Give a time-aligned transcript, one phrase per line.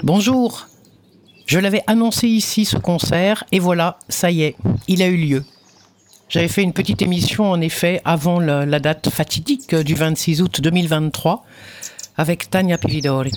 [0.00, 0.66] Bonjour.
[1.46, 4.56] Je l'avais annoncé ici ce concert et voilà, ça y est,
[4.88, 5.44] il a eu lieu.
[6.28, 11.44] J'avais fait une petite émission en effet avant la, date fatidique du 26 août 2023
[12.16, 13.32] avec Tania Pividori.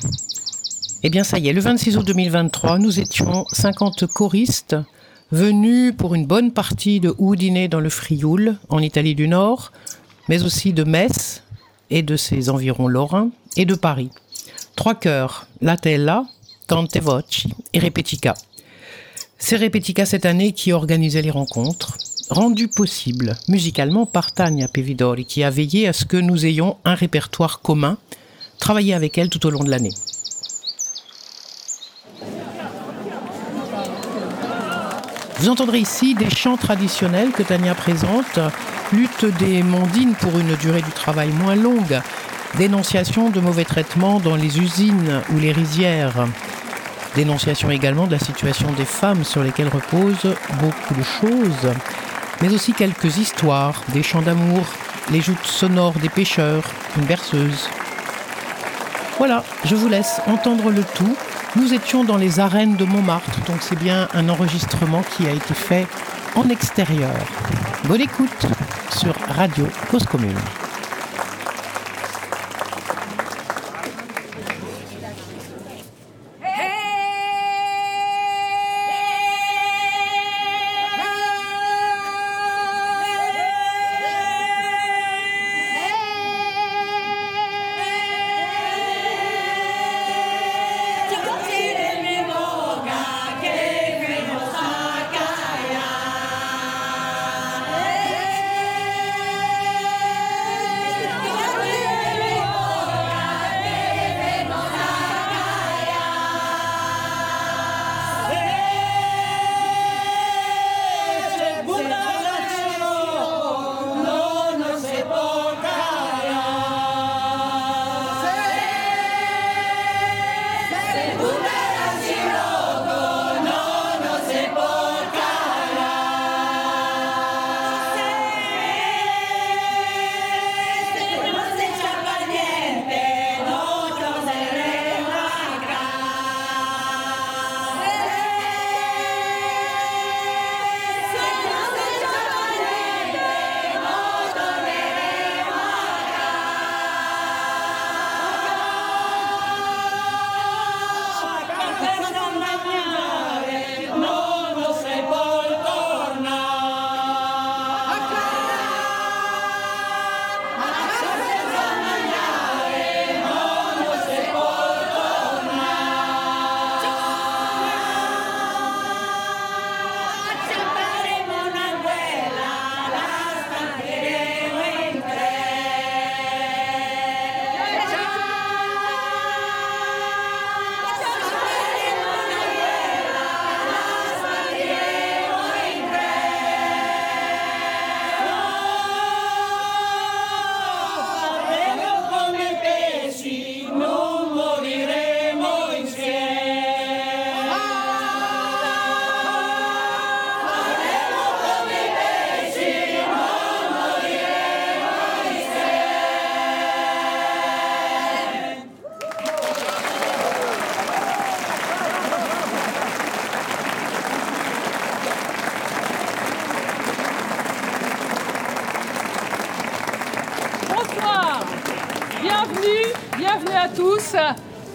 [1.03, 4.75] Eh bien ça y est, le 26 août 2023, nous étions 50 choristes
[5.31, 9.71] venus pour une bonne partie de Udine dans le Frioul, en Italie du Nord,
[10.29, 11.43] mais aussi de Metz
[11.91, 14.09] et de ses environs lorrains, et de Paris.
[14.75, 16.25] Trois chœurs, La Tella,
[16.67, 18.33] Tante Voci et Repetica.
[19.37, 21.95] C'est Repetica cette année qui organisait les rencontres,
[22.31, 26.95] rendues possibles musicalement par Tania Pevidori, qui a veillé à ce que nous ayons un
[26.95, 27.97] répertoire commun,
[28.57, 29.93] travaillé avec elle tout au long de l'année.
[35.37, 38.39] Vous entendrez ici des chants traditionnels que Tania présente,
[38.91, 42.01] lutte des mondines pour une durée du travail moins longue,
[42.57, 46.25] dénonciation de mauvais traitements dans les usines ou les rizières,
[47.15, 51.73] dénonciation également de la situation des femmes sur lesquelles reposent beaucoup de choses,
[52.41, 54.65] mais aussi quelques histoires, des chants d'amour,
[55.11, 56.63] les joutes sonores des pêcheurs,
[56.97, 57.67] une berceuse.
[59.17, 61.15] Voilà, je vous laisse entendre le tout.
[61.55, 65.53] Nous étions dans les arènes de Montmartre, donc c'est bien un enregistrement qui a été
[65.53, 65.87] fait
[66.35, 67.15] en extérieur.
[67.85, 68.47] Bonne écoute
[68.91, 70.35] sur Radio Cause Commune.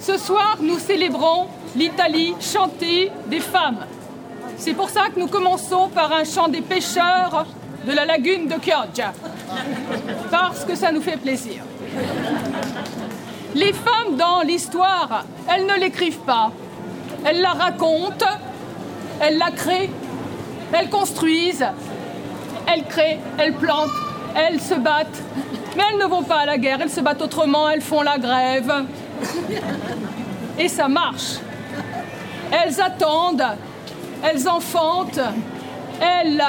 [0.01, 1.47] Ce soir, nous célébrons
[1.77, 3.85] l'Italie chantée des femmes.
[4.57, 7.47] C'est pour ça que nous commençons par un chant des pêcheurs
[7.87, 9.13] de la lagune de Chioggia,
[10.31, 11.63] parce que ça nous fait plaisir.
[13.55, 16.51] Les femmes dans l'histoire, elles ne l'écrivent pas,
[17.25, 18.27] elles la racontent,
[19.21, 19.91] elles la créent,
[20.73, 21.67] elles construisent,
[22.67, 23.89] elles créent, elles plantent,
[24.37, 25.23] elles se battent,
[25.77, 28.19] mais elles ne vont pas à la guerre, elles se battent autrement, elles font la
[28.19, 28.85] grève.
[30.59, 31.39] Et ça marche.
[32.51, 33.47] Elles attendent,
[34.23, 35.21] elles enfantent,
[36.01, 36.43] elles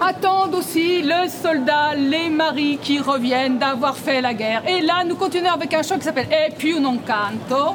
[0.00, 4.62] attendent aussi le soldat, les maris qui reviennent d'avoir fait la guerre.
[4.66, 7.74] Et là, nous continuons avec un chant qui s'appelle E più non canto,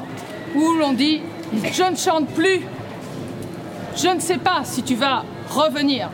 [0.56, 1.22] où l'on dit
[1.54, 2.62] Je ne chante plus,
[3.95, 6.10] je ne sais pas si tu vas revenir.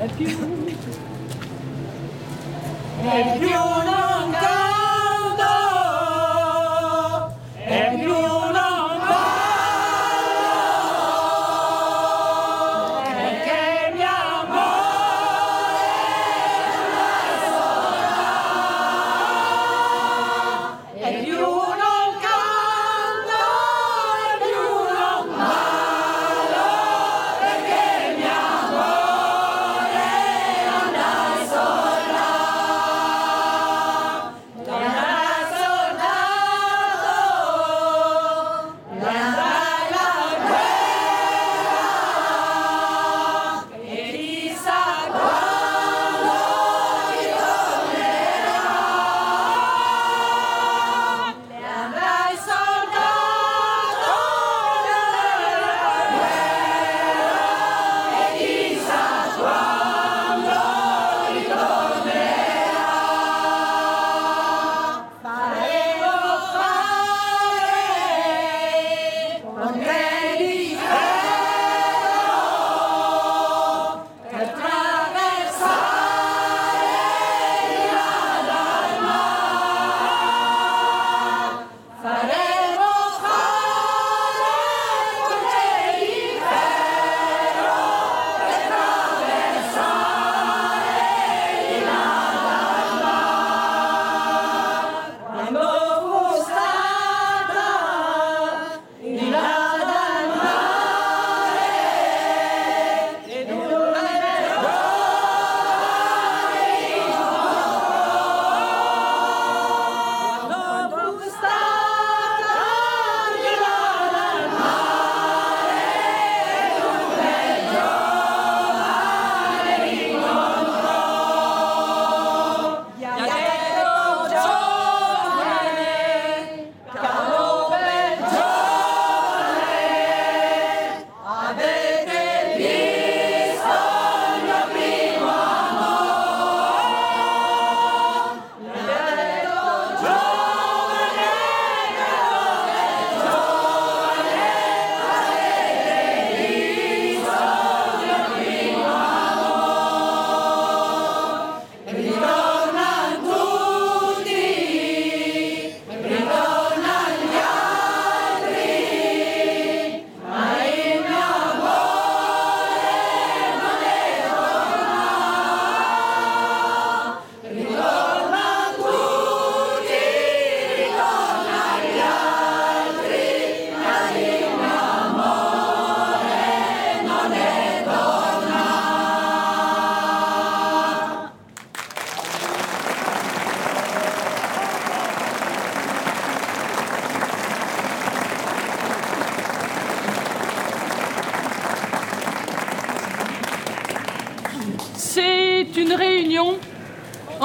[0.00, 0.53] E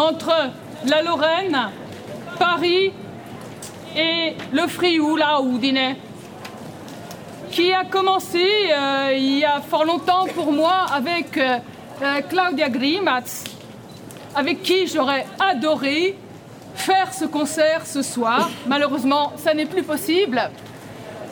[0.10, 0.32] entre
[0.86, 1.70] la Lorraine,
[2.40, 2.92] Paris
[3.96, 5.98] et le Frioula ou Diné,
[7.52, 11.58] qui a commencé euh, il y a fort longtemps pour moi avec euh,
[12.02, 13.44] euh, Claudia Grimatz,
[14.36, 16.16] avec qui j'aurais adoré
[16.74, 18.50] faire ce concert ce soir.
[18.66, 20.42] Malheureusement, ça n'est plus possible.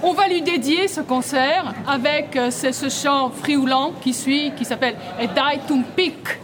[0.04, 4.96] On va lui dédier ce concert avec ce, chant frioulant qui suit, qui s'appelle
[5.36, 6.38] Daitum Pik.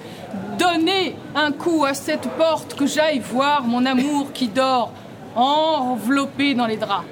[0.64, 4.94] Donnez un coup à cette porte que j'aille voir mon amour qui dort
[5.36, 7.04] enveloppé dans les draps.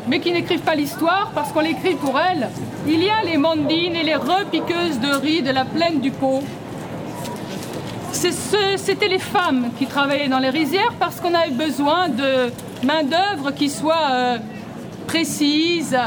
[0.07, 2.49] mais qui n'écrivent pas l'histoire parce qu'on l'écrit pour elles.
[2.87, 6.41] Il y a les mondines et les repiqueuses de riz de la plaine du Pau.
[8.11, 12.51] C'était les femmes qui travaillaient dans les rizières parce qu'on avait besoin de
[12.83, 14.37] main-d'œuvre qui soit euh,
[15.07, 15.97] précise,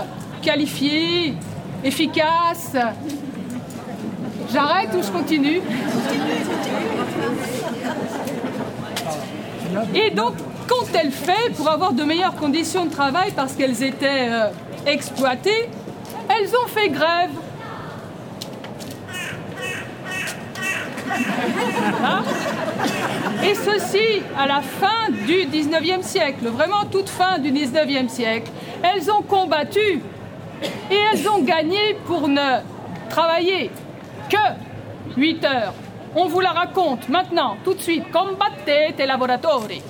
[0.43, 1.35] qualifiée,
[1.83, 2.77] efficace.
[4.53, 5.61] J'arrête ou je continue?
[9.95, 10.35] Et donc,
[10.69, 14.49] qu'ont-elles fait pour avoir de meilleures conditions de travail parce qu'elles étaient euh,
[14.87, 15.69] exploitées
[16.29, 17.31] Elles ont fait grève.
[23.45, 28.51] Et ceci à la fin du 19e siècle, vraiment toute fin du 19e siècle.
[28.83, 30.01] Elles ont combattu
[30.91, 32.61] et elles ont gagné pour ne
[33.11, 33.71] travailler
[34.31, 35.75] que 8 heures.
[36.17, 38.05] On vous la raconte maintenant, tout de suite.
[38.11, 39.83] Combattete lavoratori.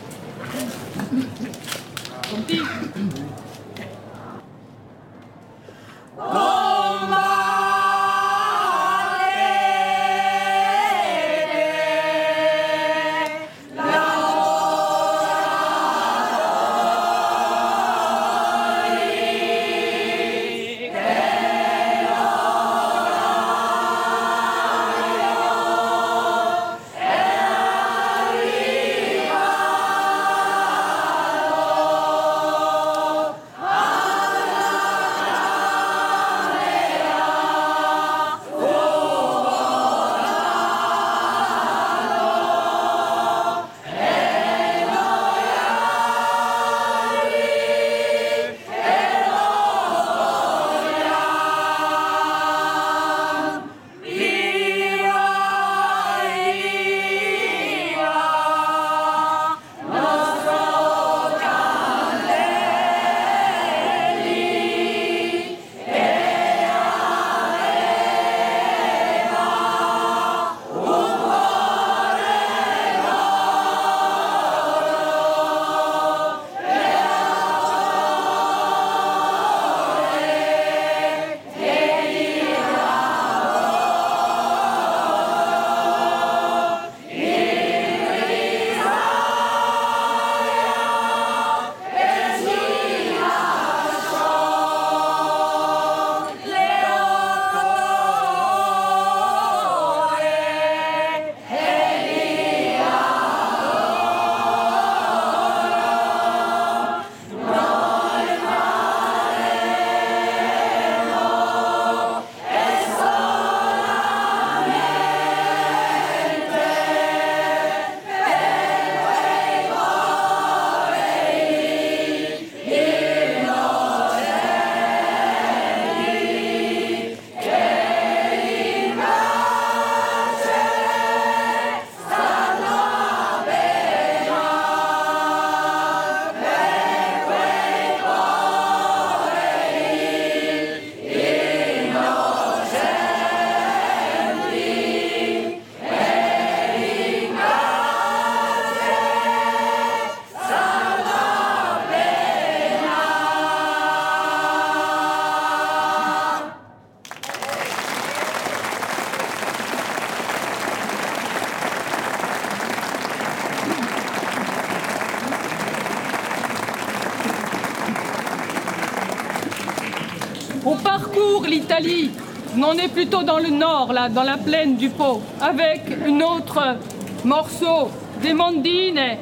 [172.66, 176.76] On est plutôt dans le nord, là, dans la plaine du Pau, avec un autre
[177.23, 177.90] morceau
[178.23, 179.18] des Mondines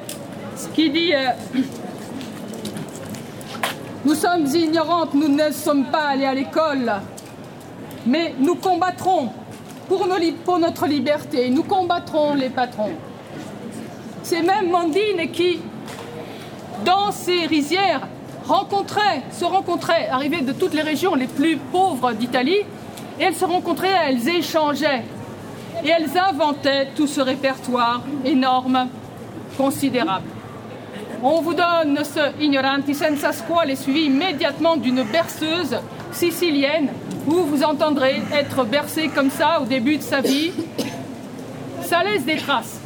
[0.74, 1.30] qui dit euh,
[4.04, 6.92] Nous sommes ignorantes, nous ne sommes pas allés à l'école,
[8.06, 9.30] mais nous combattrons
[9.88, 10.06] pour,
[10.58, 12.92] notre liberté, nous combattrons les patrons.
[14.22, 15.60] C'est même Mondine qui,
[16.84, 18.06] dans ces rizières,
[18.44, 22.60] rencontraient, se rencontraient, arrivaient de toutes les régions les plus pauvres d'Italie,
[23.18, 25.04] et elles se rencontraient, elles échangeaient,
[25.84, 28.88] et elles inventaient tout ce répertoire énorme,
[29.56, 30.26] considérable.
[31.22, 35.76] On vous donne ce Ignoranti senza scuole suivi immédiatement d'une berceuse
[36.10, 36.88] sicilienne
[37.26, 40.52] où vous entendrez être bercé comme ça au début de sa vie.
[41.82, 42.80] Ça laisse des traces.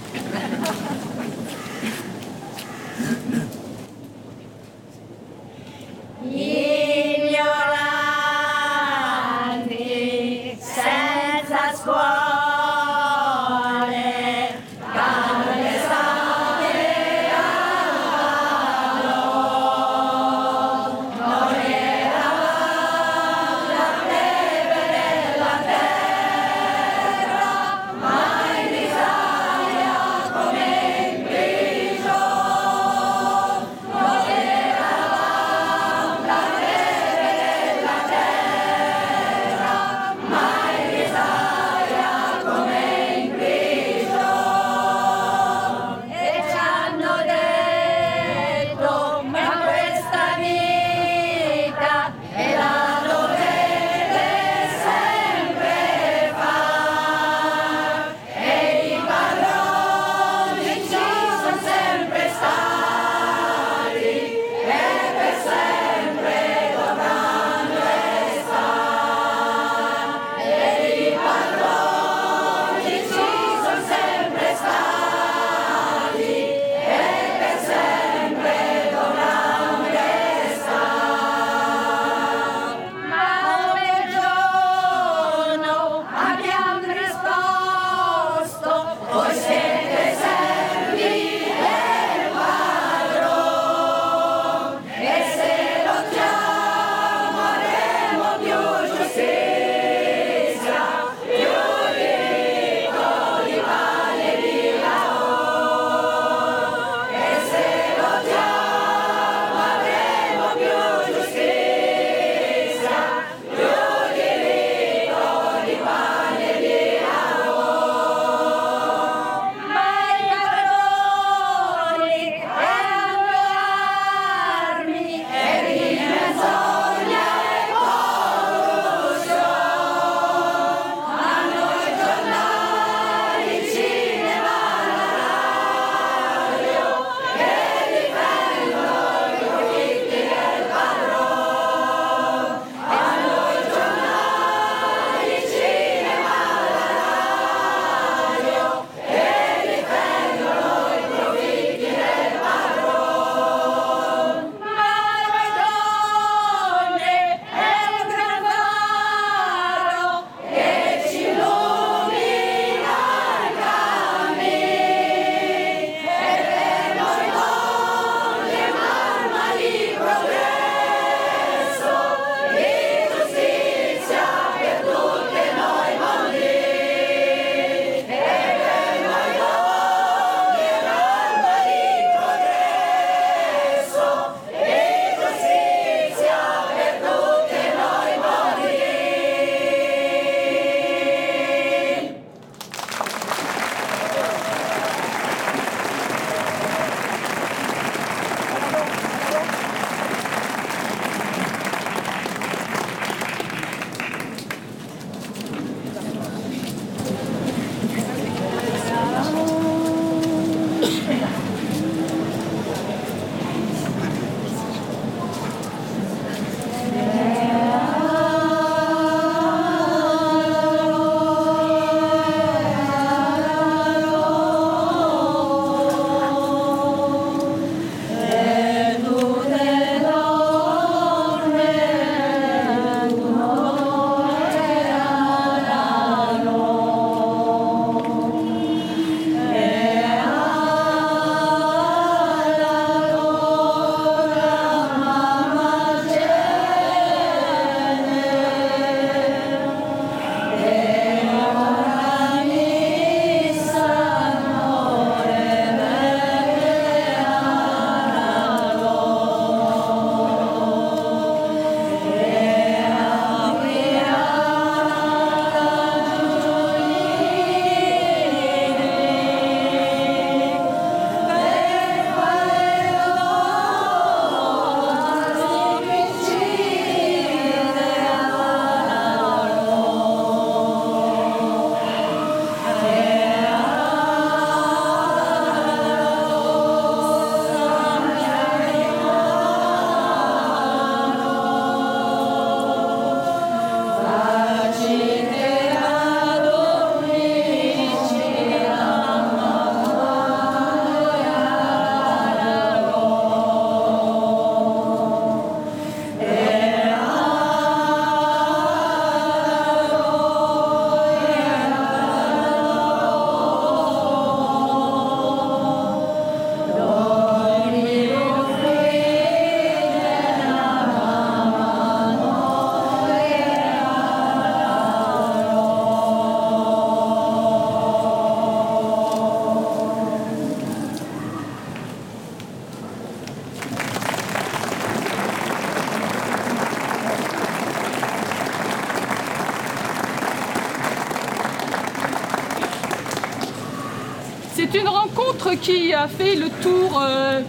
[345.54, 347.41] Qui a fait le tour euh,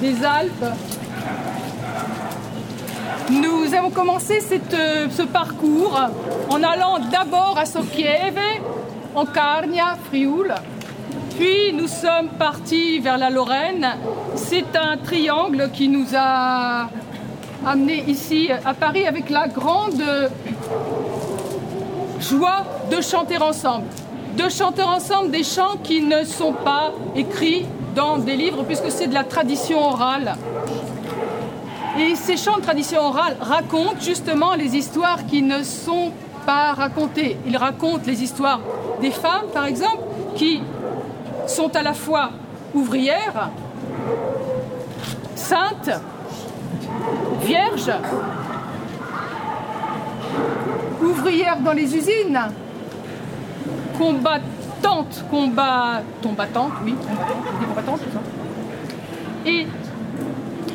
[0.00, 0.64] des Alpes.
[3.30, 4.38] Nous avons commencé
[4.72, 6.00] euh, ce parcours
[6.48, 8.38] en allant d'abord à Sopieve,
[9.14, 10.54] en Carnia, Frioul.
[11.36, 13.86] Puis nous sommes partis vers la Lorraine.
[14.36, 16.88] C'est un triangle qui nous a
[17.66, 20.02] amenés ici à Paris avec la grande
[22.20, 23.86] joie de chanter ensemble.
[24.36, 29.06] De chanter ensemble des chants qui ne sont pas écrits dans des livres puisque c'est
[29.06, 30.36] de la tradition orale.
[31.98, 36.12] Et ces chants de tradition orale racontent justement les histoires qui ne sont
[36.44, 37.38] pas racontées.
[37.46, 38.60] Ils racontent les histoires
[39.00, 40.02] des femmes, par exemple,
[40.34, 40.60] qui
[41.46, 42.30] sont à la fois
[42.74, 43.50] ouvrières,
[45.34, 45.90] saintes,
[47.42, 47.92] vierges,
[51.02, 52.40] ouvrières dans les usines,
[53.98, 56.94] combattantes, combat, combattantes, oui,
[57.68, 58.00] combattantes,
[59.46, 59.66] et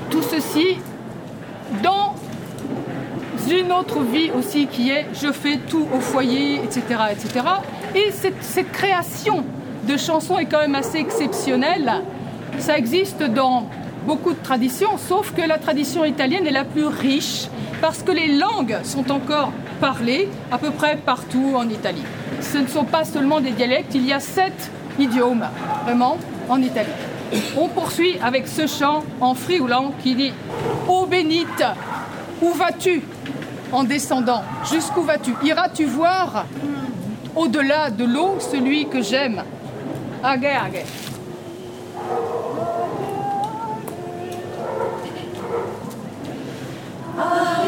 [0.09, 0.77] tout ceci
[1.83, 2.15] dans
[3.49, 6.81] une autre vie aussi qui est je fais tout au foyer, etc.
[7.11, 7.45] etc.
[7.95, 9.43] Et cette, cette création
[9.87, 11.91] de chansons est quand même assez exceptionnelle.
[12.59, 13.67] Ça existe dans
[14.05, 17.47] beaucoup de traditions, sauf que la tradition italienne est la plus riche
[17.81, 22.03] parce que les langues sont encore parlées à peu près partout en Italie.
[22.41, 25.47] Ce ne sont pas seulement des dialectes, il y a sept idiomes
[25.85, 26.17] vraiment
[26.49, 26.89] en Italie.
[27.57, 30.33] On poursuit avec ce chant en frioulant qui dit
[30.87, 31.63] Ô bénite,
[32.41, 33.01] où vas-tu
[33.71, 36.45] en descendant Jusqu'où vas-tu Iras-tu voir
[37.35, 39.43] au-delà de l'eau celui que j'aime?
[40.23, 40.83] Agé, agé.
[47.15, 47.60] Dans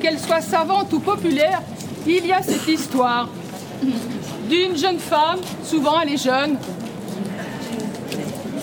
[0.00, 1.62] qu'elles soient savantes ou populaires,
[2.06, 3.28] il y a cette histoire
[4.48, 6.56] d'une jeune femme, souvent elle est jeune,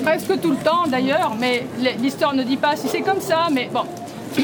[0.04, 1.65] presque tout le temps d'ailleurs, mais
[1.99, 3.84] l'histoire ne dit pas si c'est comme ça, mais bon.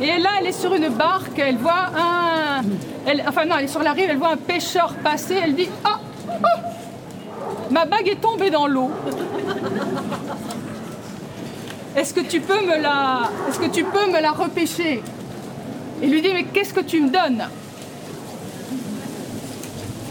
[0.00, 2.62] Et là, elle est sur une barque, elle voit un.
[3.26, 5.98] Enfin, non, elle est sur la rive, elle voit un pêcheur passer, elle dit Ah
[6.28, 6.60] oh,
[7.70, 8.90] Ma bague est tombée dans l'eau.
[11.96, 13.30] Est-ce que tu peux me la.
[13.48, 15.02] Est-ce que tu peux me la repêcher?
[16.02, 17.48] Il lui dit Mais qu'est-ce que tu me donnes?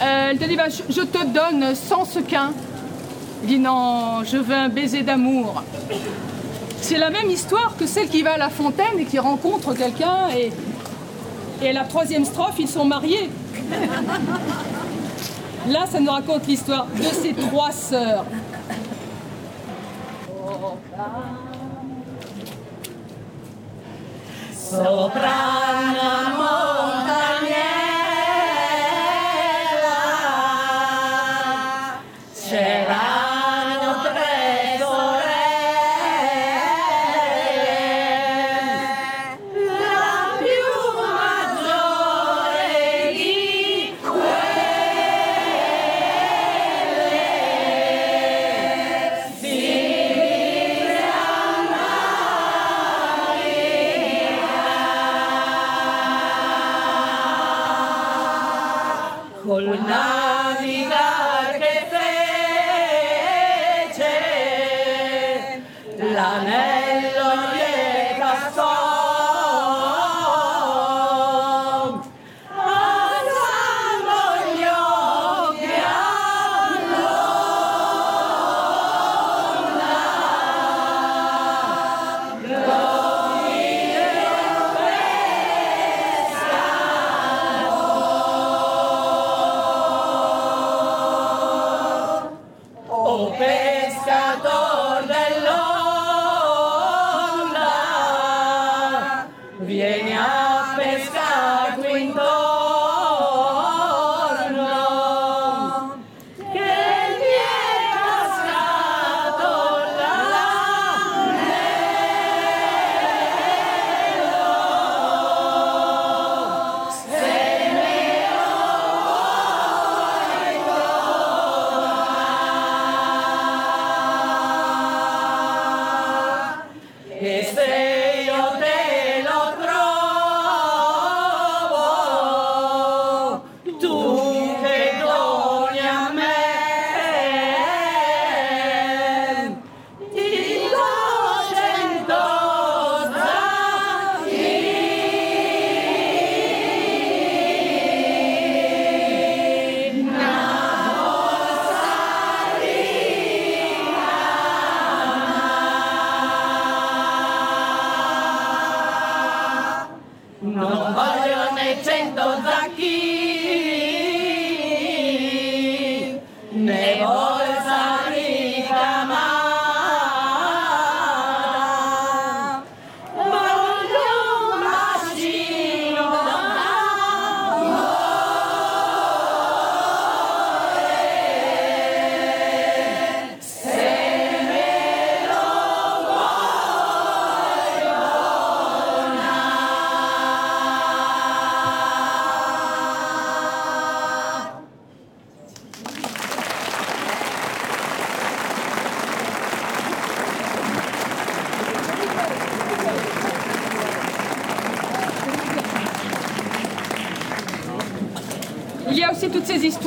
[0.02, 2.52] Euh, Elle te dit bah, je, te donne 100 sequins.
[3.44, 5.64] Il dit Non, je veux un baiser d'amour.
[6.82, 10.30] C'est la même histoire que celle qui va à la fontaine et qui rencontre quelqu'un
[10.38, 10.52] et,
[11.72, 13.30] la troisième strophe, ils sont mariés.
[15.70, 18.26] Là, ça nous raconte l'histoire de ces trois sœurs.
[24.66, 26.65] Soprano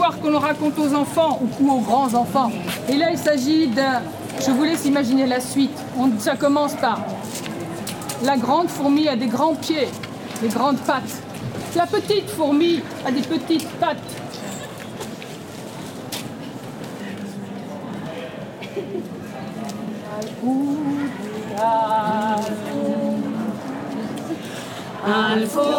[0.09, 2.51] histoires que l'on raconte aux enfants ou aux grands-enfants.
[2.89, 4.03] Et là, il s'agit d'un...
[4.41, 5.77] Je vous laisse imaginer la suite.
[5.99, 7.01] On, ça commence par
[8.25, 9.89] la grande fourmi a des grands pieds,
[10.43, 11.23] des grandes pattes.
[11.77, 13.97] La petite fourmi a des petites pattes.
[25.07, 25.78] Alfou,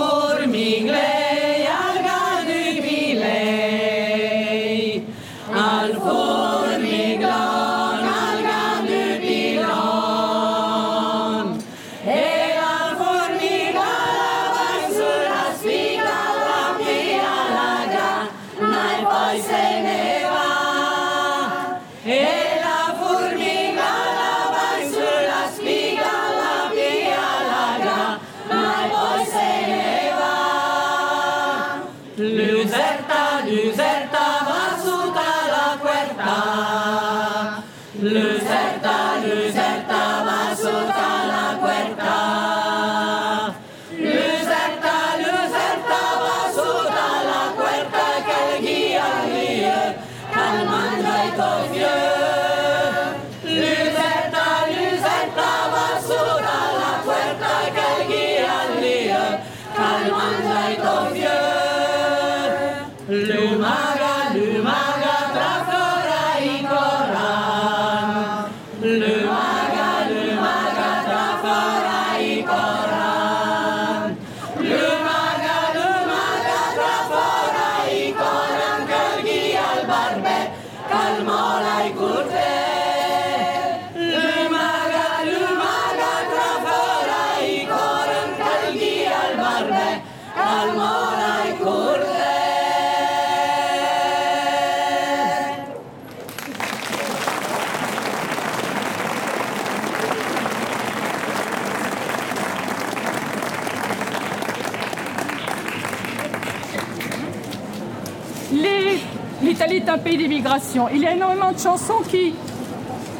[109.69, 110.87] L'Italie est un pays d'immigration.
[110.91, 112.33] Il y a énormément de chansons qui,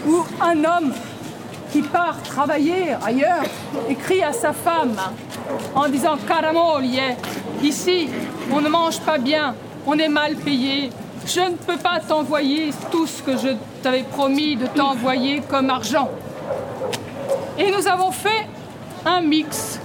[0.08, 0.94] où un homme
[1.72, 3.44] qui part travailler ailleurs
[3.88, 4.96] écrit à sa femme
[5.76, 7.02] en disant Caramoglie,
[7.62, 8.10] ici,
[8.52, 9.54] on ne mange pas bien,
[9.86, 10.90] on est mal payé,
[11.28, 13.50] je ne peux pas t'envoyer tout ce que je
[13.84, 16.10] t'avais promis de t'envoyer comme argent.
[17.60, 18.48] Et nous avons fait
[19.06, 19.80] un mix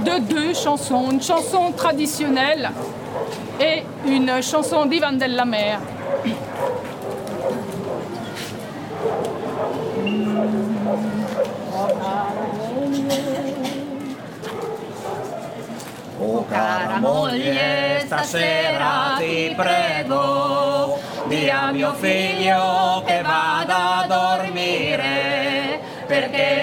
[0.00, 2.70] de deux chansons, une chanson traditionnelle
[3.60, 5.78] et une chanson d'Ivan Della Mer.
[16.18, 26.59] Oh cara moglie, stasera ti prego, di a mio figlio che vada a dormire, perché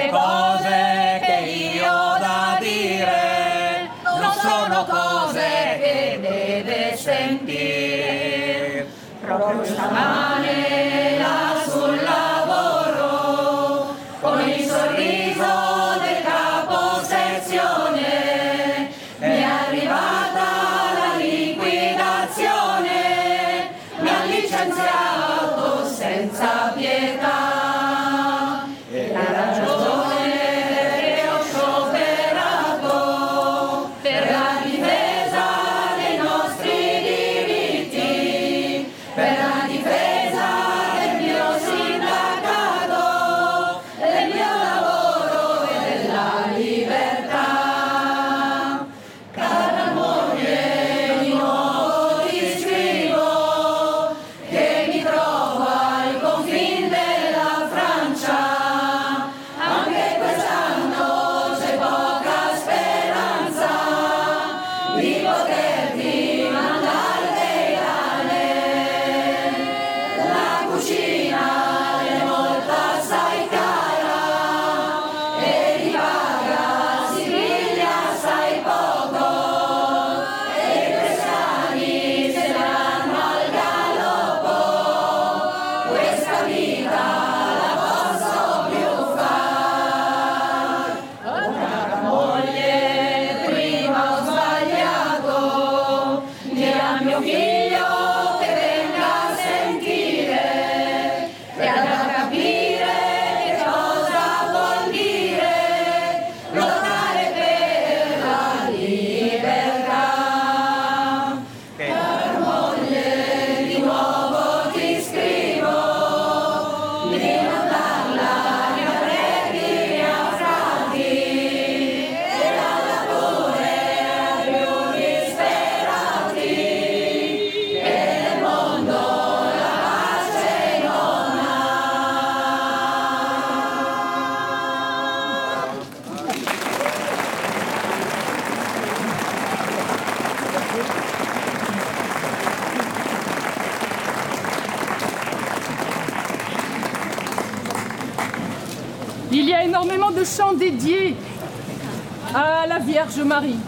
[153.28, 153.60] Marie.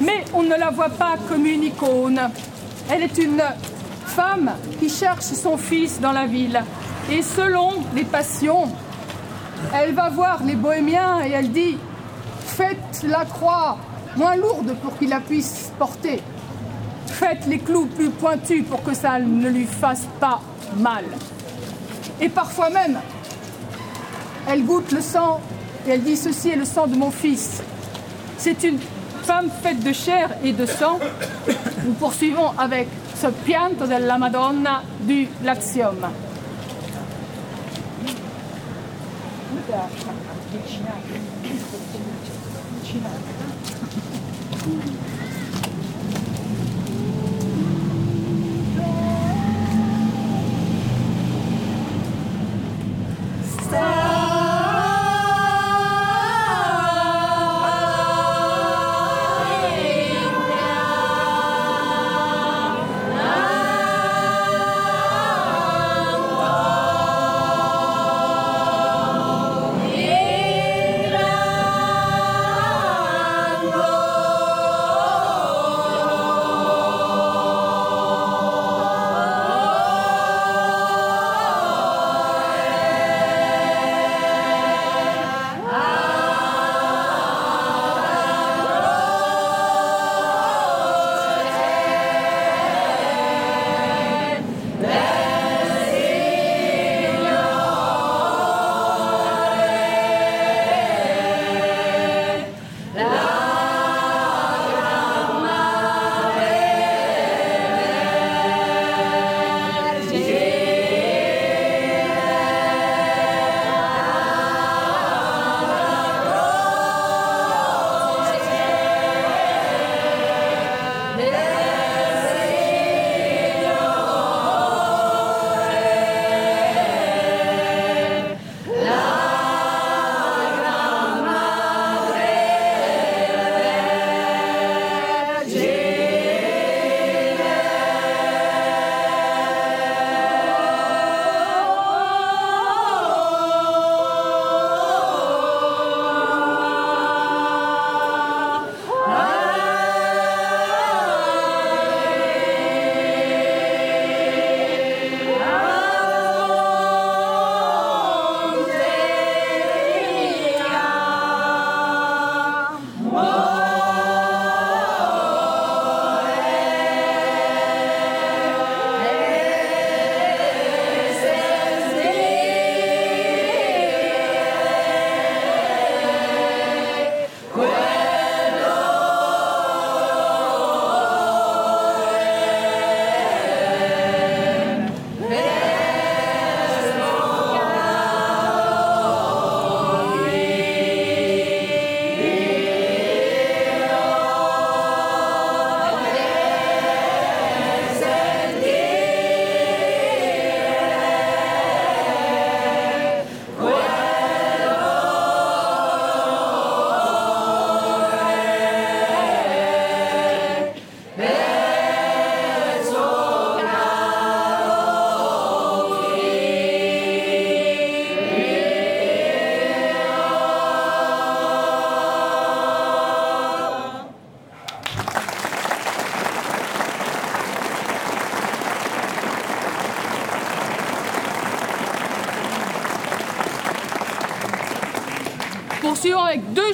[0.00, 2.20] Mais on ne la voit pas comme une icône.
[2.90, 3.42] Elle est une
[4.04, 6.62] femme qui cherche son fils dans la ville.
[7.10, 8.68] Et selon les passions,
[9.74, 11.78] elle va voir les bohémiens et elle dit
[12.44, 13.78] Faites la croix
[14.16, 16.20] moins lourde pour qu'il la puisse porter.
[17.06, 20.40] Faites les clous plus pointus pour que ça ne lui fasse pas
[20.76, 21.04] mal.
[22.20, 22.98] Et parfois même,
[24.46, 25.40] elle goûte le sang
[25.86, 27.62] et elle dit Ceci est le sang de mon fils.
[28.42, 28.78] C'est une
[29.22, 30.98] femme faite de chair et de sang.
[31.84, 36.06] Nous poursuivons avec ce pianto della Madonna du Lazium.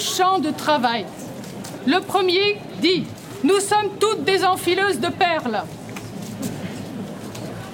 [0.07, 1.05] Champs de travail.
[1.87, 3.05] Le premier dit
[3.45, 5.63] Nous sommes toutes des enfileuses de perles.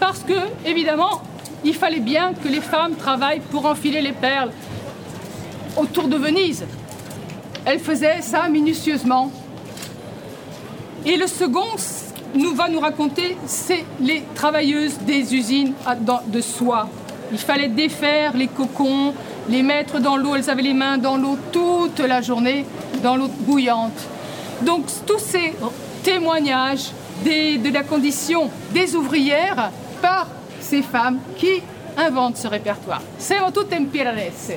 [0.00, 1.22] Parce que, évidemment,
[1.64, 4.50] il fallait bien que les femmes travaillent pour enfiler les perles
[5.76, 6.64] autour de Venise.
[7.64, 9.30] Elles faisaient ça minutieusement.
[11.04, 11.76] Et le second
[12.34, 15.74] nous va nous raconter, c'est les travailleuses des usines
[16.26, 16.88] de soie.
[17.32, 19.14] Il fallait défaire les cocons,
[19.48, 20.36] les mettre dans l'eau.
[20.36, 22.66] Elles avaient les mains dans l'eau toute la journée,
[23.02, 23.98] dans l'eau bouillante.
[24.60, 25.54] Donc tous ces
[26.02, 26.90] témoignages
[27.24, 29.70] de la condition des ouvrières
[30.02, 30.26] par
[30.60, 31.62] ces femmes qui
[31.96, 33.02] inventent ce répertoire.
[33.18, 34.52] Siamo tutte impiraresse.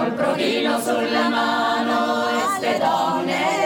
[0.00, 3.59] col profilo sulla mano e ste donne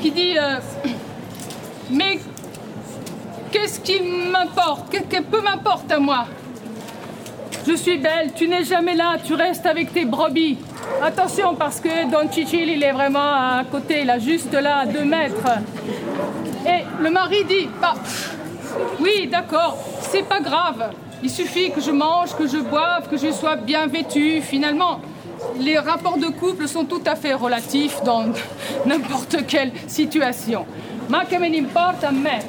[0.00, 0.58] qui dit euh,
[1.90, 2.18] Mais
[3.52, 4.90] qu'est-ce qui m'importe?
[4.90, 6.26] Que peu m'importe à moi?
[7.66, 10.58] Je suis belle, tu n'es jamais là, tu restes avec tes brebis.
[11.02, 15.04] Attention parce que Don Chichil, il est vraiment à côté, là, juste là, à deux
[15.04, 15.58] mètres.
[16.66, 17.94] Et le mari dit bah,
[18.98, 20.90] Oui, d'accord, c'est pas grave.
[21.22, 25.00] Il suffit que je mange, que je boive, que je sois bien vêtue, finalement
[25.60, 28.24] les rapports de couple sont tout à fait relatifs dans
[28.86, 30.66] n'importe quelle situation.
[31.08, 32.40] Ma che me n'importe, me.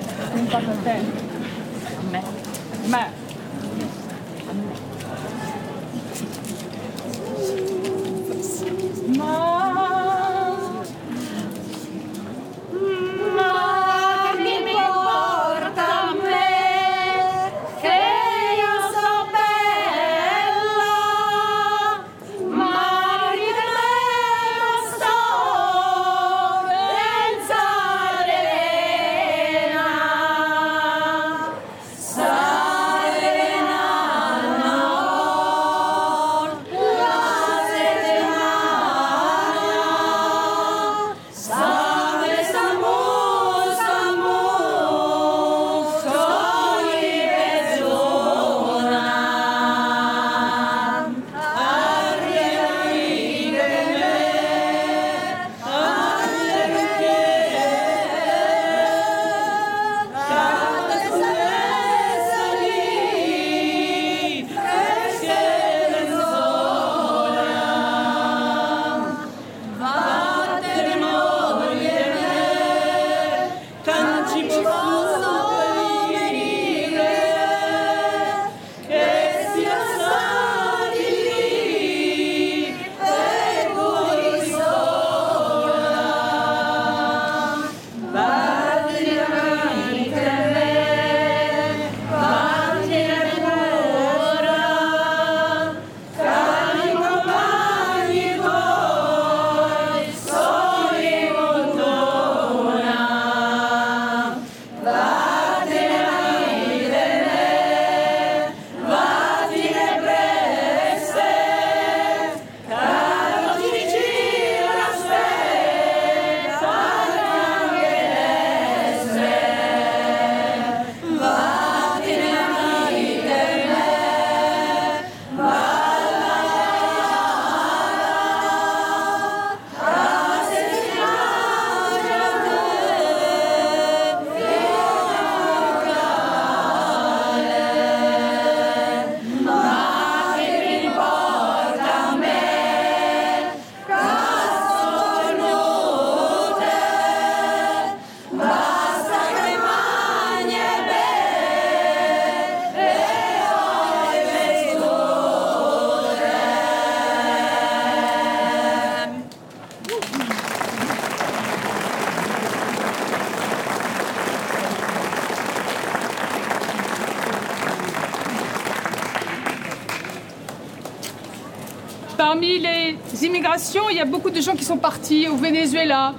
[173.90, 176.14] il y a beaucoup de gens qui sont partis au Venezuela,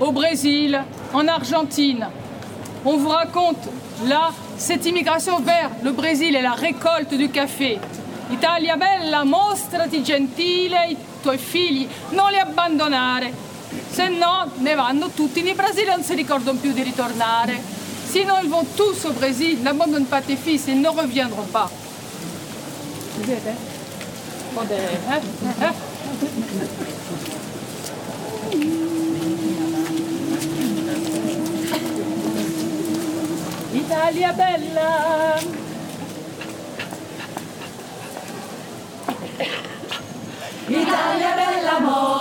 [0.00, 0.82] au Brésil,
[1.12, 2.08] en Argentine.
[2.84, 3.68] On vous raconte
[4.06, 7.78] là cette immigration vers le Brésil et la récolte du café.
[8.30, 13.32] Italia bella, mostrati gentile i tuoi figli, non li abbandonare,
[13.90, 15.40] se no ne vanno tutti.
[15.40, 17.76] In Brasile non si ricordano più di ritornare.
[18.10, 21.70] Sinon ils vont tous au Brésil, n'abandonne pas tes fils, ils ne reviendront pas.
[23.16, 23.46] Vous êtes,
[25.60, 25.72] hein?
[33.72, 35.38] Italia bella!
[40.68, 42.17] Italia bella amore!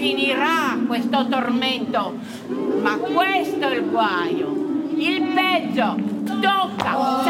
[0.00, 2.14] finirà questo tormento,
[2.80, 4.48] ma questo è il guaio,
[4.94, 5.94] il peggio
[6.40, 7.29] tocca.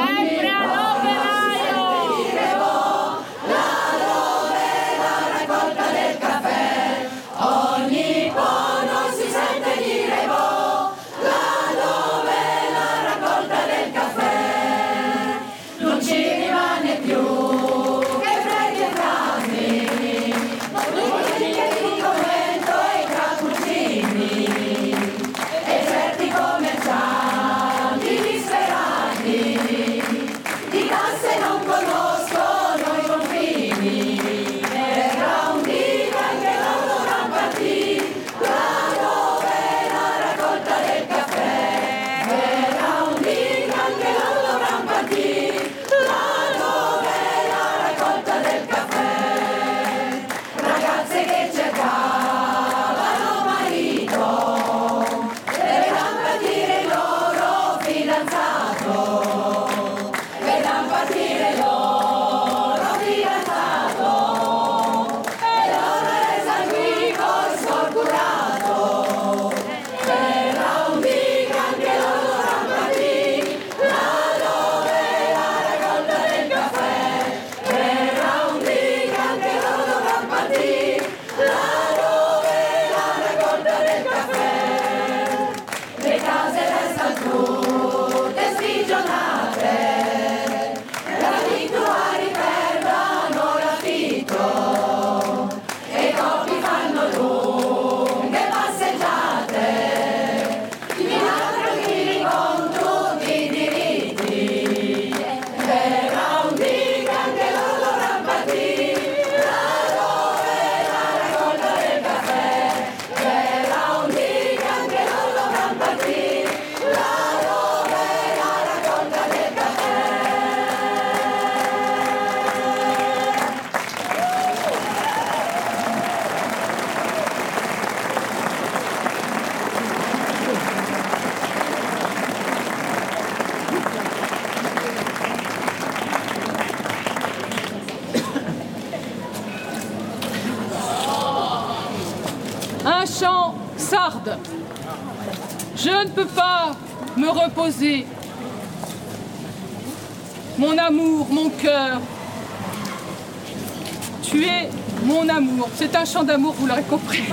[156.89, 157.25] compris.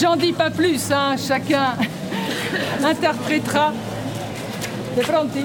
[0.00, 1.74] J'en dis pas plus, hein, chacun
[2.84, 3.72] interprétera.
[4.96, 5.44] De pronti.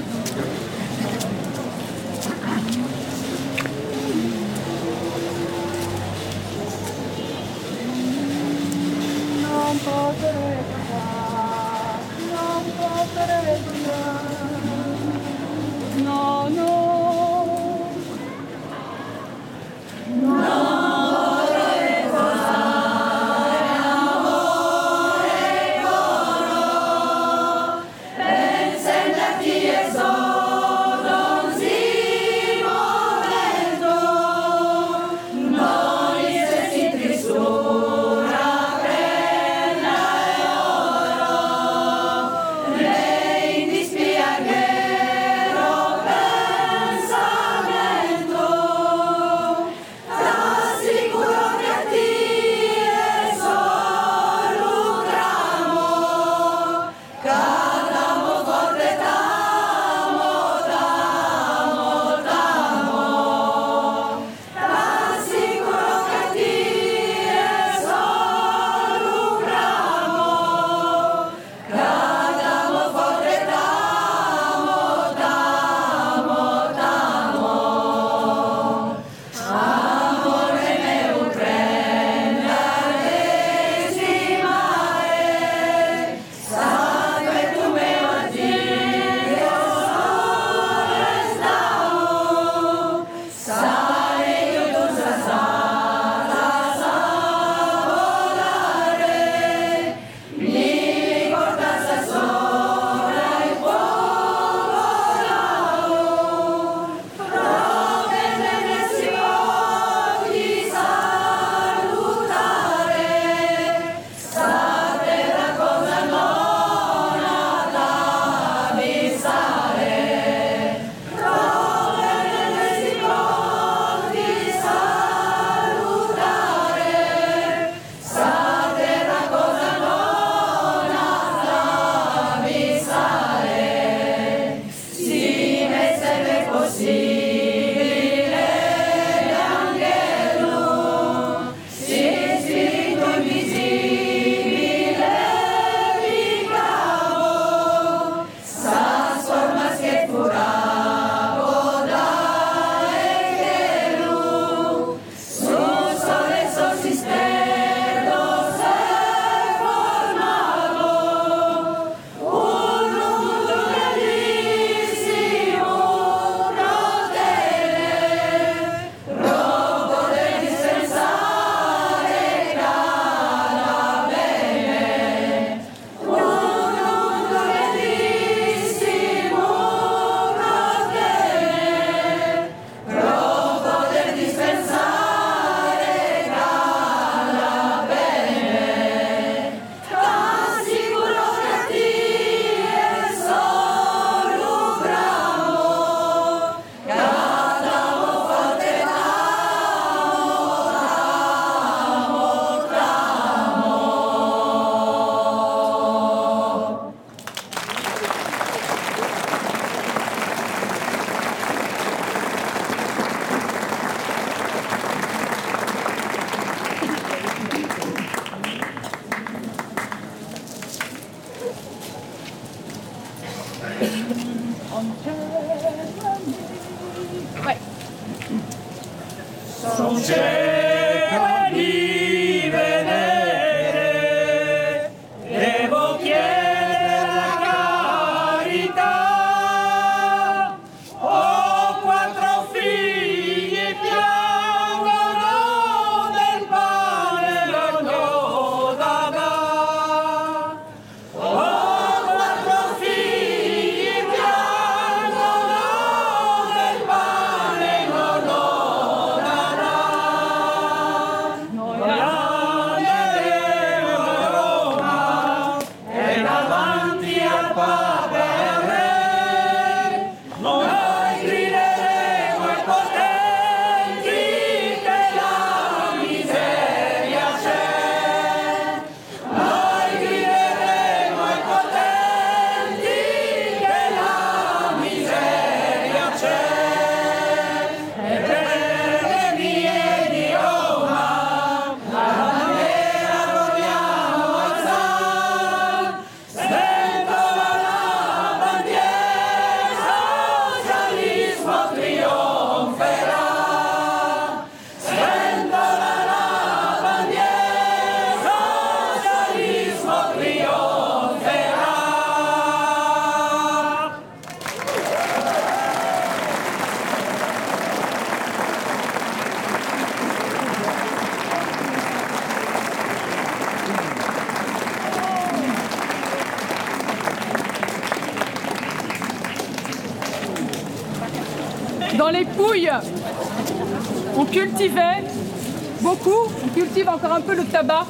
[337.34, 337.86] Le tabac.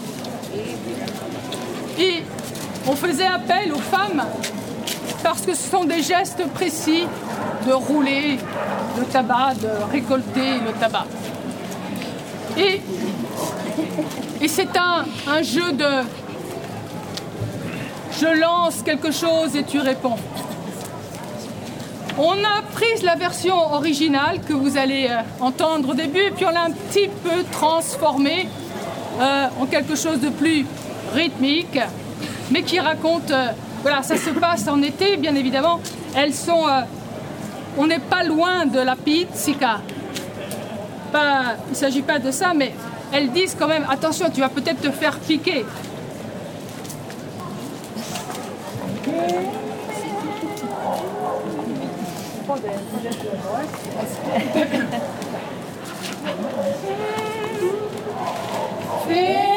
[1.99, 2.23] Et
[2.87, 4.23] on faisait appel aux femmes
[5.23, 7.07] parce que ce sont des gestes précis
[7.65, 8.37] de rouler
[8.97, 11.05] le tabac, de récolter le tabac.
[12.57, 12.81] Et,
[14.41, 15.87] et c'est un, un jeu de
[18.17, 20.17] je lance quelque chose et tu réponds.
[22.17, 26.45] On a pris la version originale que vous allez euh, entendre au début, et puis
[26.45, 28.47] on l'a un petit peu transformée
[29.19, 30.65] euh, en quelque chose de plus
[31.13, 31.79] rythmique,
[32.51, 33.31] mais qui raconte.
[33.31, 33.47] euh,
[33.81, 35.79] voilà, ça se passe en été, bien évidemment.
[36.15, 36.67] Elles sont.
[36.67, 36.81] euh,
[37.77, 39.81] on n'est pas loin de la pizzica.
[41.11, 42.73] Pas, il ne s'agit pas de ça, mais
[43.11, 45.65] elles disent quand même attention, tu vas peut-être te faire piquer.
[59.07, 59.54] Sim.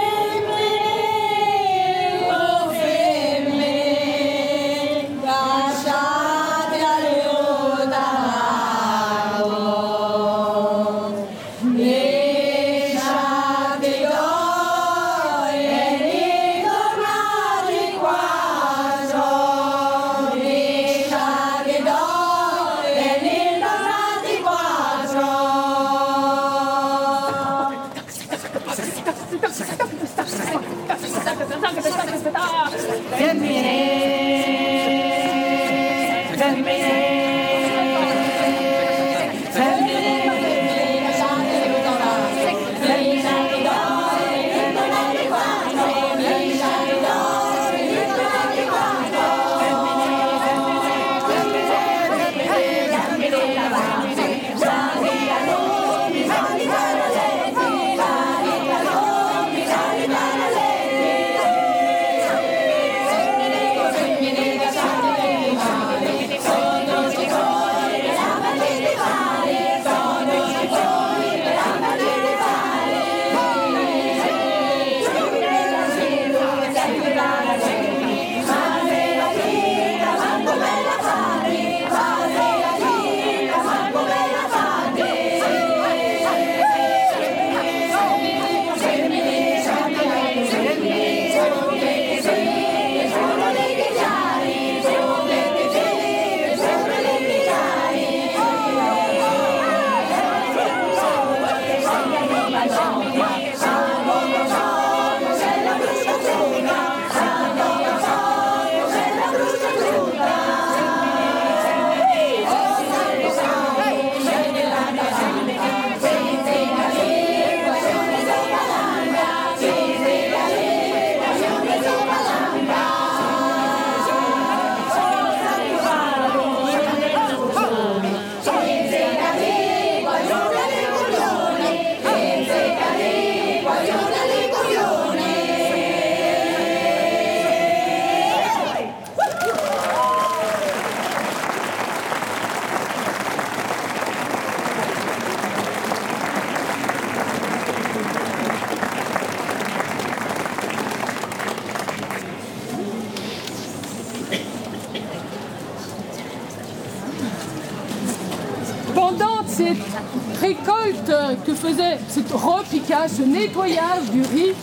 [162.09, 164.55] Ce repiquage, ce nettoyage du riz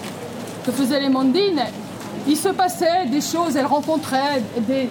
[0.65, 1.61] que faisaient les mondines,
[2.27, 4.89] il se passait des choses, elles rencontraient des,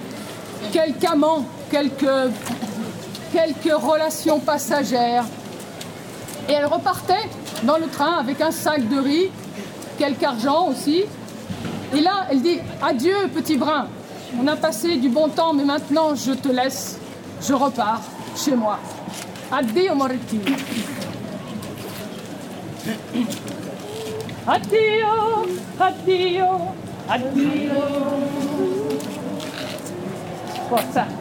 [0.73, 2.31] quelques amants, quelques,
[3.33, 5.25] quelques relations passagères.
[6.49, 7.29] Et elles repartaient
[7.65, 9.31] dans le train avec un sac de riz,
[9.99, 11.05] quelque argent aussi.
[11.95, 13.87] Et là, elle dit Adieu, petit brin.
[14.41, 16.99] On a passé du bon temps, mais maintenant je te laisse.
[17.41, 18.01] Je repars
[18.37, 18.79] chez moi.
[19.53, 20.41] Addio, Moretti.
[24.47, 25.47] Addio,
[25.79, 26.75] addio,
[27.09, 27.83] addio.
[30.69, 31.14] Forza.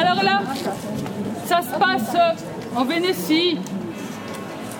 [0.00, 0.40] Alors là,
[1.46, 3.58] ça se passe euh, en Vénétie.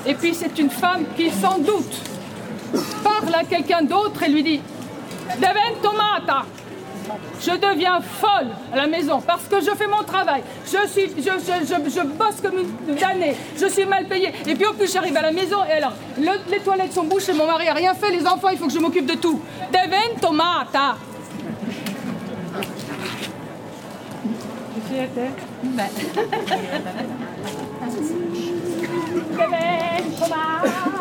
[0.07, 2.01] Et puis c'est une femme qui sans doute
[3.03, 4.61] parle à quelqu'un d'autre et lui dit
[5.37, 6.45] Deven tomata
[7.41, 10.43] je deviens folle à la maison parce que je fais mon travail.
[10.67, 13.35] Je, suis, bosse comme une damnée.
[13.59, 14.33] Je suis mal payée.
[14.47, 17.33] Et puis en plus, j'arrive à la maison et alors, le- les toilettes sont bouchées,
[17.33, 19.41] mon mari a rien fait, les enfants, il faut que je m'occupe de tout.
[19.73, 20.97] Deven tomata.
[24.99, 25.33] Deven
[25.77, 26.99] tomata.
[30.19, 30.98] Saltiamo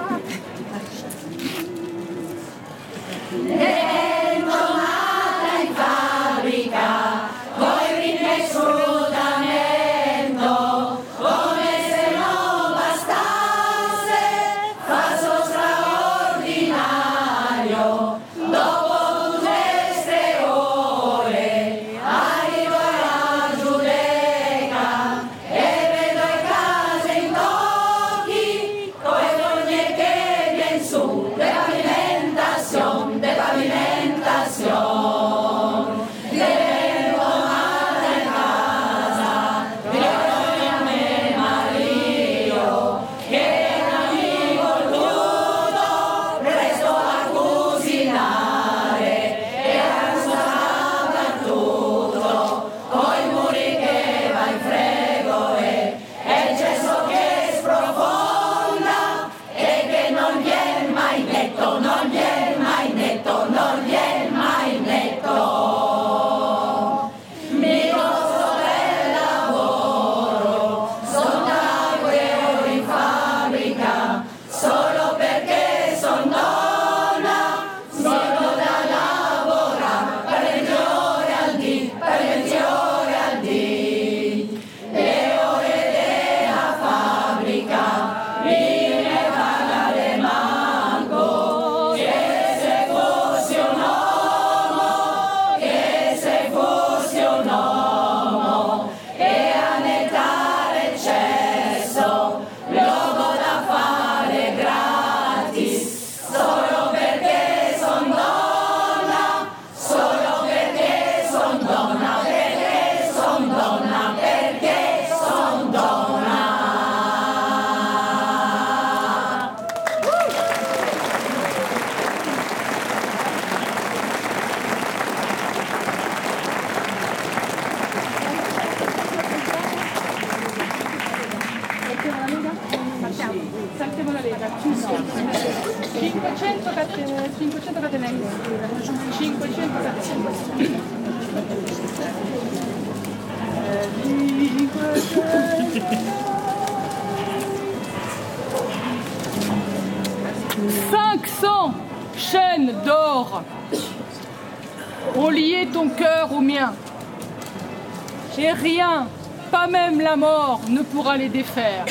[160.92, 161.86] pourra les défaire.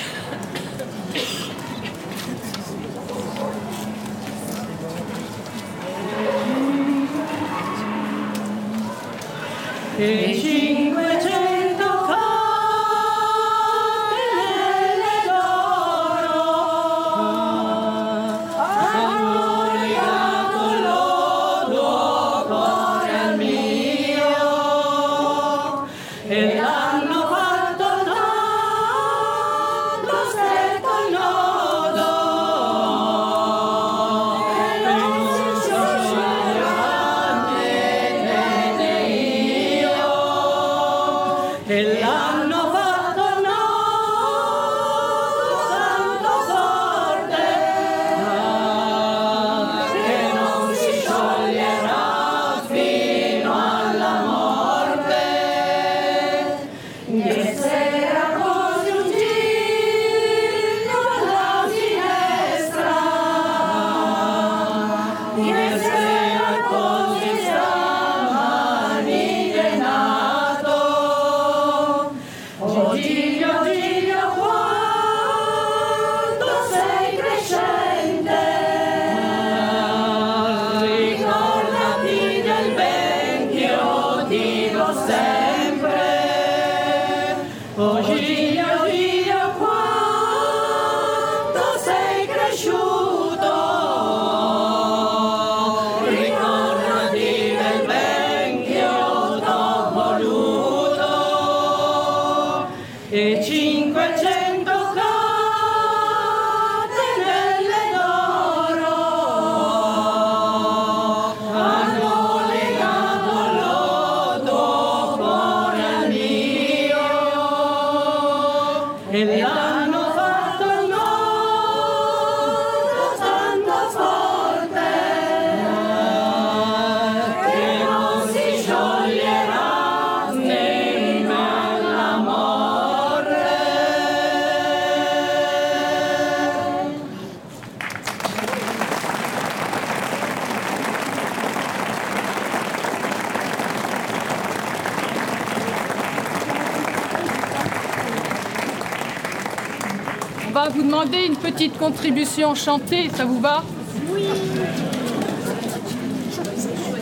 [151.76, 153.62] Petite contribution chantée, ça vous va
[154.10, 154.24] Oui.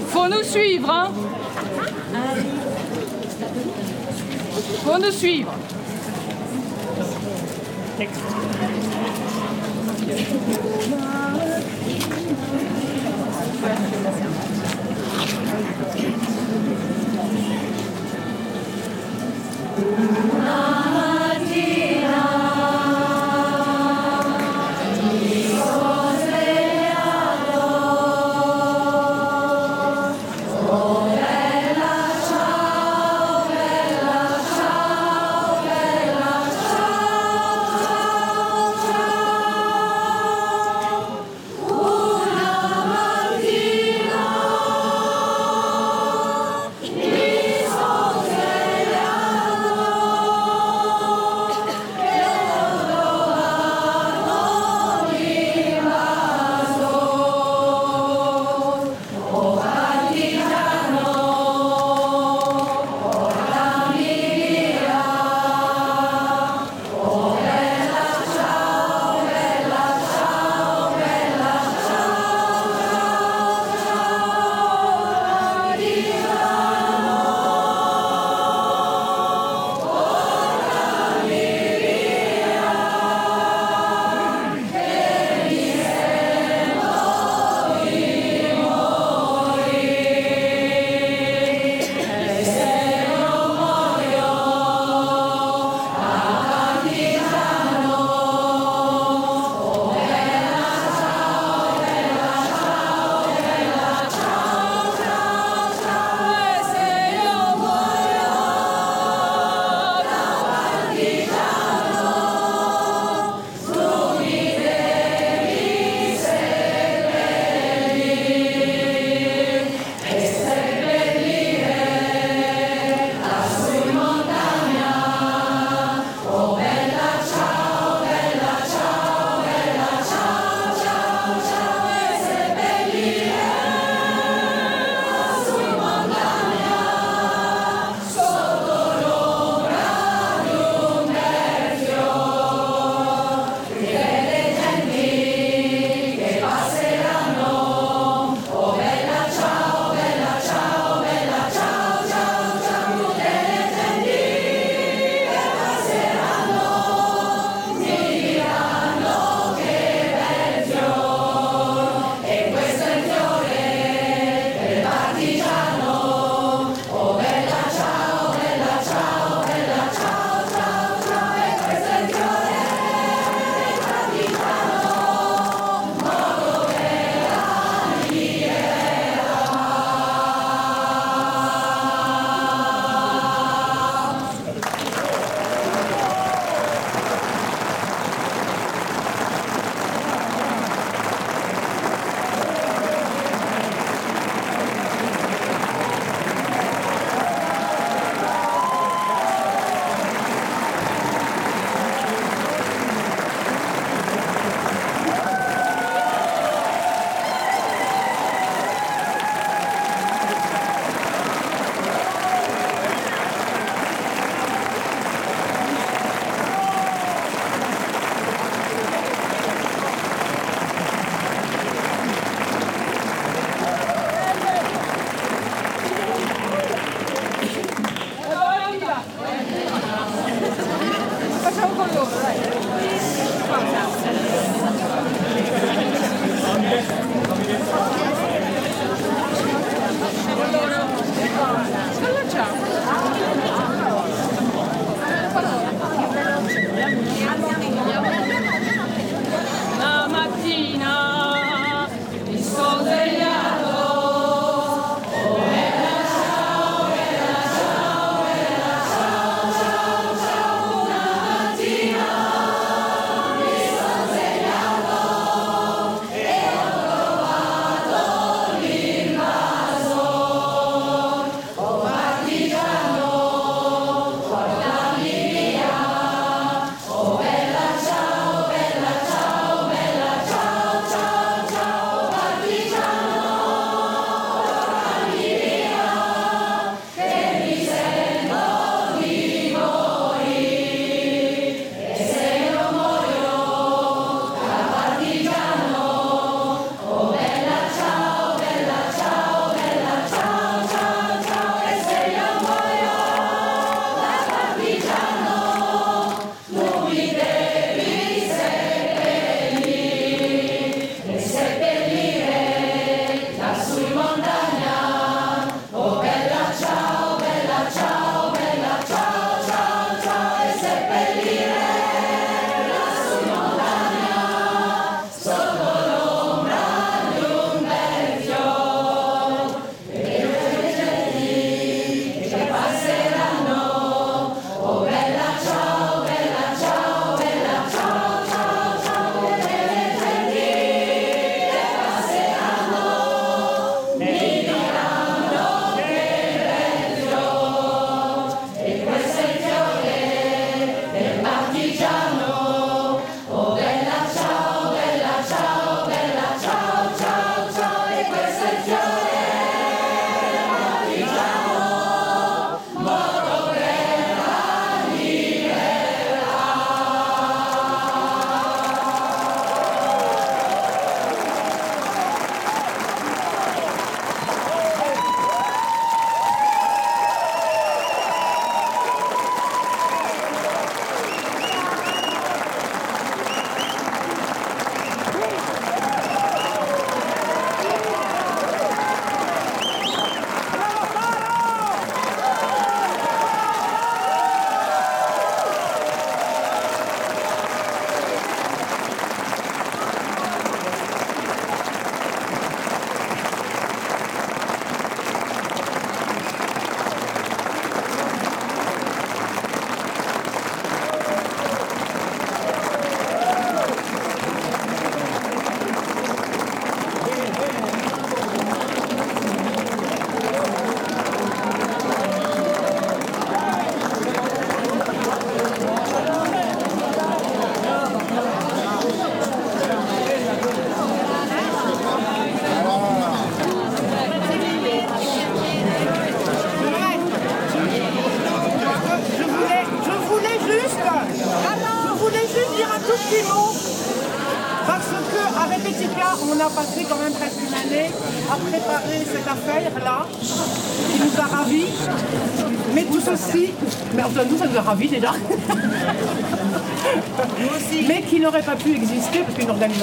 [0.09, 1.11] Faut nous suivre, hein
[4.85, 5.53] Faut nous suivre.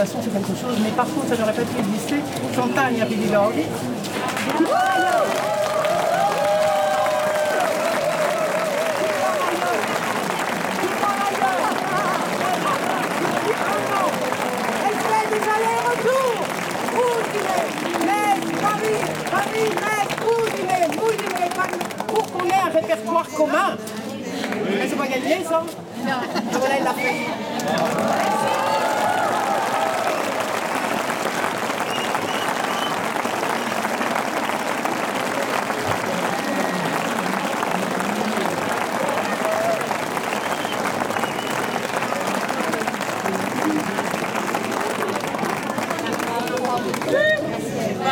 [0.05, 2.15] C'est quelque chose, mais par contre ça n'aurait pas pu exister
[2.55, 3.65] sans Tania Pidiloghi.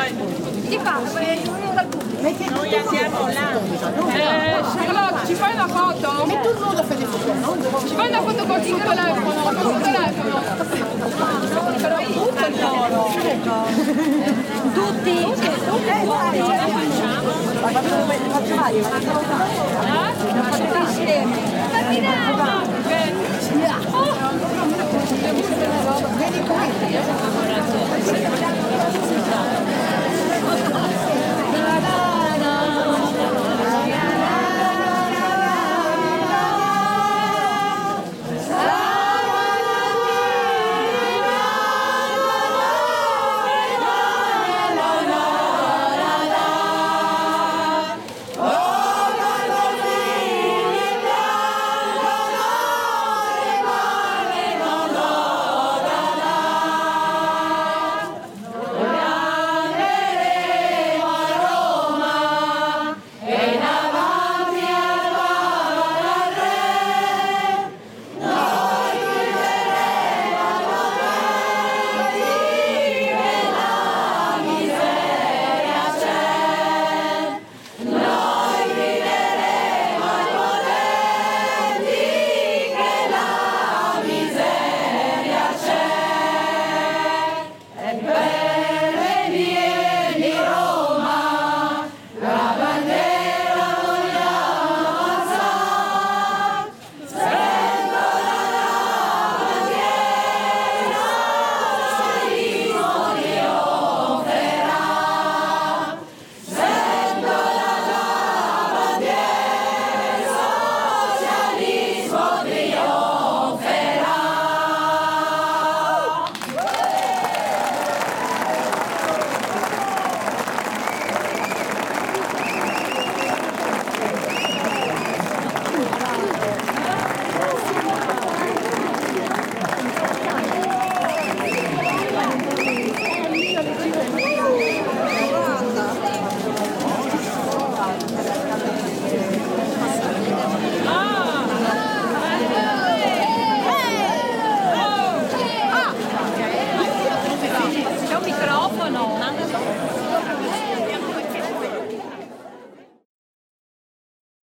[0.10, 2.22] Ti faccio le riunioni dal pubblico.
[2.22, 3.52] Noi andiamo là.
[4.14, 6.26] Eh, ci fai una foto?
[6.26, 7.07] Metti un nudo per il
[7.88, 10.41] Ci fai una foto con il telefono, col tuo telefono.
[11.77, 13.07] Però tutto il loro.
[13.10, 13.27] Tutti.
[13.27, 13.41] Eh,
[14.73, 16.68] tutti, tutti, tutti, tutti,
[17.61, 18.06] Ma facciamo
[18.56, 18.90] varie, ma
[23.10, 24.30] Ja.